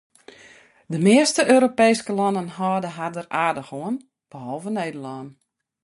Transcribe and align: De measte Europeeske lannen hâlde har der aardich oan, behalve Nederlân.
De 0.93 0.99
measte 1.07 1.43
Europeeske 1.55 2.15
lannen 2.21 2.49
hâlde 2.57 2.89
har 2.97 3.09
der 3.15 3.25
aardich 3.41 3.73
oan, 3.77 3.97
behalve 4.31 4.69
Nederlân. 4.77 5.27